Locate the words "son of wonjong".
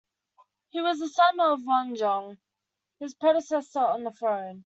1.09-2.39